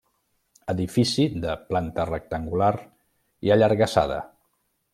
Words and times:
Edifici 0.71 1.25
de 1.43 1.53
planta 1.73 2.05
rectangular 2.09 2.73
i 3.49 3.55
allargassada. 3.57 4.19